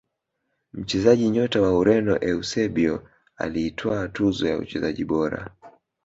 [0.73, 5.51] mchezaji nyota wa Ureno eusebio alitwaa tuzo ya uchezaji bora